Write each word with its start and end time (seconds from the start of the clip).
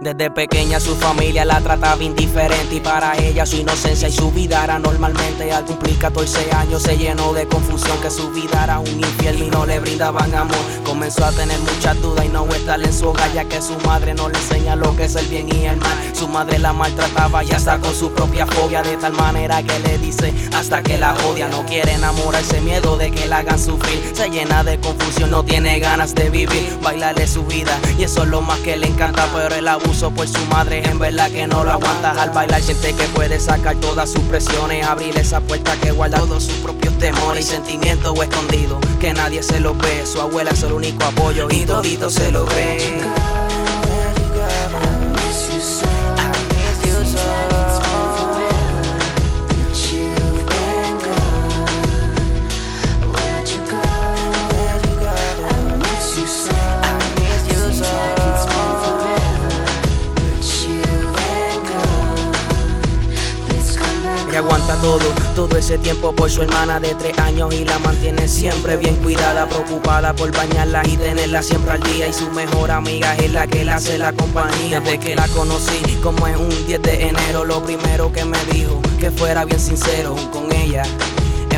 Desde 0.00 0.30
pequeña 0.30 0.78
su 0.78 0.94
familia 0.94 1.44
la 1.44 1.60
trataba 1.60 2.02
indiferente 2.02 2.74
y 2.74 2.80
para 2.80 3.16
ella 3.16 3.46
su 3.46 3.56
inocencia 3.56 4.08
y 4.08 4.12
su 4.12 4.30
vida 4.30 4.62
era 4.62 4.78
normalmente. 4.78 5.50
Al 5.52 5.64
cumplir 5.64 5.98
14 5.98 6.52
años 6.52 6.82
se 6.82 6.96
llenó 6.98 7.32
de 7.32 7.46
confusión 7.46 7.98
que 8.00 8.10
su 8.10 8.30
vida 8.30 8.64
era 8.64 8.78
un 8.78 8.88
infierno 8.88 9.44
y 9.44 9.50
no 9.50 9.64
le 9.64 9.80
brindaban 9.80 10.34
amor. 10.34 10.56
Comenzó 10.84 11.24
a 11.24 11.32
tener 11.32 11.58
muchas 11.60 12.00
dudas 12.02 12.26
y 12.26 12.28
no 12.28 12.46
estar 12.48 12.80
en 12.80 12.92
su 12.92 13.08
hogar 13.08 13.32
ya 13.32 13.44
que 13.44 13.60
su 13.62 13.76
madre 13.86 14.14
no 14.14 14.28
le 14.28 14.38
enseña 14.38 14.76
lo 14.76 14.94
que 14.96 15.04
es 15.04 15.16
el 15.16 15.26
bien 15.26 15.48
y 15.54 15.64
el 15.64 15.76
mal. 15.78 15.96
Su 16.12 16.28
madre 16.28 16.58
la 16.58 16.72
maltrataba 16.72 17.42
y 17.42 17.50
hasta 17.52 17.78
con 17.78 17.94
su 17.94 18.12
propia 18.12 18.46
fobia 18.46 18.82
de 18.82 18.96
tal 18.96 19.14
manera 19.14 19.62
que 19.62 19.78
le 19.80 19.98
dice 19.98 20.32
hasta 20.54 20.82
que 20.82 20.98
la 20.98 21.14
odia. 21.26 21.48
No 21.48 21.64
quiere 21.64 21.92
enamorarse, 21.92 22.60
miedo 22.60 22.96
de 22.96 23.10
que 23.10 23.26
la 23.26 23.38
hagan 23.38 23.58
sufrir. 23.58 24.12
Se 24.14 24.28
llena 24.28 24.62
de 24.62 24.78
confusión, 24.78 25.30
no 25.30 25.42
tiene 25.42 25.78
ganas 25.78 26.14
de 26.14 26.28
vivir, 26.28 26.78
bailarle 26.82 27.26
su 27.26 27.44
vida 27.44 27.78
y 27.98 28.04
eso 28.04 28.24
es 28.24 28.28
lo 28.28 28.42
más 28.42 28.58
que 28.60 28.76
le 28.76 28.86
encanta. 28.86 29.28
Pero 29.32 29.54
el 29.54 29.68
abuso 29.86 30.10
por 30.10 30.26
su 30.26 30.44
madre 30.46 30.82
en 30.84 30.98
verdad 30.98 31.30
que 31.30 31.46
no 31.46 31.62
lo 31.64 31.70
aguanta. 31.70 32.10
Al 32.20 32.30
bailar 32.30 32.60
siente 32.60 32.92
que 32.94 33.04
puede 33.08 33.38
sacar 33.38 33.76
todas 33.76 34.10
sus 34.10 34.22
presiones, 34.22 34.84
abrir 34.84 35.16
esa 35.16 35.40
puerta 35.40 35.76
que 35.76 35.92
guarda 35.92 36.18
todos 36.18 36.44
sus 36.44 36.54
propios 36.56 36.96
temores 36.98 37.46
y 37.46 37.48
sentimientos 37.50 38.18
escondidos 38.18 38.78
que 39.00 39.12
nadie 39.12 39.42
se 39.42 39.60
lo 39.60 39.74
ve. 39.74 40.04
Su 40.04 40.20
abuela 40.20 40.50
es 40.50 40.62
el 40.62 40.72
único 40.72 41.04
apoyo 41.04 41.46
y 41.50 41.64
todito 41.64 42.10
se 42.10 42.32
lo 42.32 42.44
ve. 42.46 43.00
Que 64.36 64.40
aguanta 64.40 64.74
todo, 64.82 64.98
todo 65.34 65.56
ese 65.56 65.78
tiempo 65.78 66.14
por 66.14 66.30
su 66.30 66.42
hermana 66.42 66.78
de 66.78 66.94
tres 66.94 67.18
años 67.18 67.54
y 67.54 67.64
la 67.64 67.78
mantiene 67.78 68.28
siempre 68.28 68.76
bien 68.76 68.94
cuidada, 68.96 69.48
preocupada 69.48 70.12
por 70.12 70.30
bañarla 70.30 70.82
y 70.86 70.98
tenerla 70.98 71.42
siempre 71.42 71.72
al 71.72 71.82
día. 71.82 72.06
Y 72.06 72.12
su 72.12 72.30
mejor 72.32 72.70
amiga 72.70 73.16
es 73.16 73.32
la 73.32 73.46
que 73.46 73.64
le 73.64 73.72
hace 73.72 73.96
la 73.96 74.12
compañía. 74.12 74.80
Desde 74.80 74.98
que 74.98 75.14
la 75.14 75.26
conocí, 75.28 75.80
como 76.02 76.26
es 76.26 76.36
un 76.36 76.50
10 76.66 76.82
de 76.82 77.08
enero, 77.08 77.46
lo 77.46 77.62
primero 77.62 78.12
que 78.12 78.26
me 78.26 78.38
dijo 78.52 78.82
que 79.00 79.10
fuera 79.10 79.46
bien 79.46 79.58
sincero 79.58 80.14
con 80.30 80.52
ella. 80.52 80.82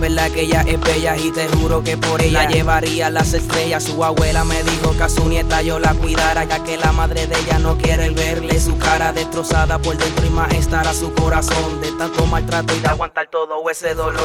En 0.00 0.14
verdad 0.14 0.30
que 0.30 0.40
ella 0.40 0.64
es 0.66 0.80
bella 0.80 1.14
y 1.14 1.30
te 1.30 1.46
juro 1.48 1.84
que 1.84 1.98
por 1.98 2.22
ella 2.22 2.48
llevaría 2.48 3.10
las 3.10 3.34
estrellas. 3.34 3.84
Su 3.84 4.02
abuela 4.02 4.44
me 4.44 4.62
dijo 4.62 4.96
que 4.96 5.02
a 5.02 5.10
su 5.10 5.28
nieta 5.28 5.60
yo 5.60 5.78
la 5.78 5.92
cuidara, 5.92 6.44
ya 6.44 6.64
que 6.64 6.78
la 6.78 6.90
madre 6.90 7.26
de 7.26 7.38
ella 7.38 7.58
no 7.58 7.76
quiere 7.76 8.08
verle 8.08 8.58
su 8.58 8.78
cara 8.78 9.12
destrozada 9.12 9.78
por 9.78 9.98
dentro 9.98 10.24
y 10.24 10.30
más 10.30 10.54
estar 10.54 10.88
a 10.88 10.94
su 10.94 11.12
corazón 11.12 11.82
de 11.82 11.92
tanto 11.92 12.24
maltrato 12.24 12.74
y 12.74 12.80
de 12.80 12.88
aguantar 12.88 13.28
todo 13.28 13.68
ese 13.68 13.94
dolor. 13.94 14.22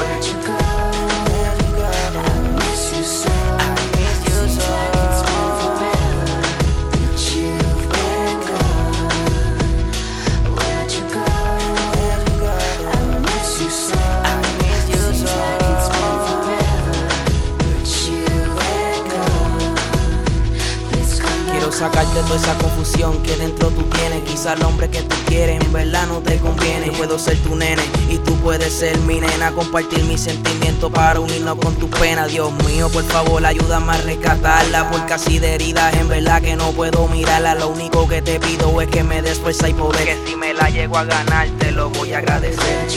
Sacarte 21.85 22.19
toda 22.21 22.35
esa 22.35 22.57
confusión 22.57 23.21
que 23.21 23.35
dentro 23.35 23.69
tú 23.69 23.83
tienes. 23.83 24.23
Quizá 24.23 24.53
el 24.53 24.63
hombre 24.63 24.89
que 24.89 25.03
tú 25.03 25.15
quieres 25.27 25.63
en 25.63 25.71
verdad 25.71 26.07
no 26.07 26.19
te 26.19 26.37
conviene. 26.39 26.87
Yo 26.87 26.93
puedo 26.93 27.19
ser 27.19 27.37
tu 27.39 27.55
nene 27.55 27.81
y 28.09 28.17
tú 28.17 28.35
puedes 28.37 28.73
ser 28.73 28.97
mi 28.99 29.19
nena. 29.19 29.51
Compartir 29.51 30.03
mis 30.05 30.21
sentimientos 30.21 30.91
para 30.91 31.19
unirnos 31.19 31.57
con 31.57 31.75
tu 31.75 31.89
pena. 31.89 32.25
Dios 32.25 32.51
mío, 32.65 32.89
por 32.89 33.03
favor, 33.03 33.45
ayúdame 33.45 33.93
a 33.93 33.97
rescatarla. 33.97 34.89
Porque 34.89 35.13
así 35.13 35.37
de 35.39 35.55
heridas 35.55 35.93
en 35.95 36.07
verdad 36.07 36.41
que 36.41 36.55
no 36.55 36.71
puedo 36.71 37.07
mirarla. 37.07 37.53
Lo 37.55 37.67
único 37.69 38.07
que 38.07 38.21
te 38.21 38.39
pido 38.39 38.81
es 38.81 38.87
que 38.87 39.03
me 39.03 39.21
des 39.21 39.39
fuerza 39.39 39.69
y 39.69 39.73
poder. 39.73 40.05
Que 40.05 40.17
si 40.25 40.35
me 40.35 40.53
la 40.53 40.69
llego 40.69 40.97
a 40.97 41.03
ganar, 41.03 41.47
te 41.59 41.71
lo 41.71 41.89
voy 41.91 42.13
a 42.13 42.19
agradecer. 42.19 42.87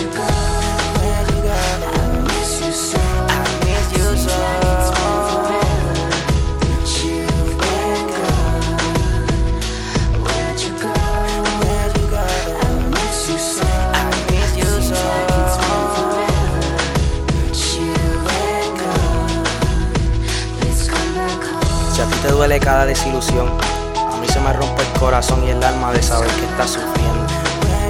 Duele 22.38 22.60
cada 22.60 22.86
desilusión, 22.86 23.48
a 23.96 24.16
mí 24.16 24.28
se 24.28 24.38
me 24.38 24.52
rompe 24.52 24.80
el 24.80 25.00
corazón 25.00 25.42
y 25.44 25.50
el 25.50 25.60
alma 25.60 25.90
de 25.90 26.00
saber 26.00 26.30
que 26.30 26.44
estás 26.44 26.70
sufriendo. 26.70 27.26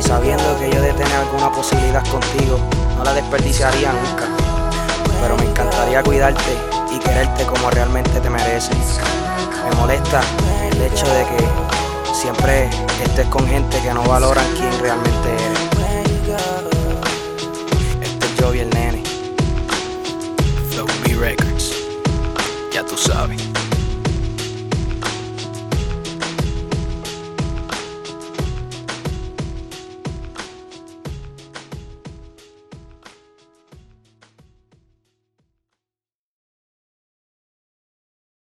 Sabiendo 0.00 0.58
que 0.58 0.70
yo 0.70 0.80
de 0.80 0.94
tener 0.94 1.16
alguna 1.16 1.52
posibilidad 1.52 2.02
contigo, 2.08 2.58
no 2.96 3.04
la 3.04 3.12
desperdiciaría 3.12 3.92
nunca. 3.92 4.24
Pero 5.20 5.36
me 5.36 5.44
encantaría 5.44 6.02
cuidarte 6.02 6.56
y 6.90 6.98
quererte 6.98 7.44
como 7.44 7.68
realmente 7.68 8.18
te 8.20 8.30
mereces. 8.30 8.98
Me 9.68 9.76
molesta 9.76 10.22
el 10.72 10.80
hecho 10.80 11.04
de 11.04 11.24
que 11.26 12.14
siempre 12.14 12.70
estés 13.04 13.26
con 13.26 13.46
gente 13.46 13.78
que 13.82 13.92
no 13.92 14.02
valoran 14.04 14.46
quién 14.56 14.72
realmente 14.80 15.28
eres. 15.28 15.58
Este 18.00 18.26
es 18.26 18.32
Joey 18.40 18.60
el 18.60 18.70
nene. 18.70 19.02
Flow 20.70 20.86
B 21.04 21.16
Records. 21.16 21.74
Ya 22.72 22.82
tú 22.82 22.96
sabes. 22.96 23.57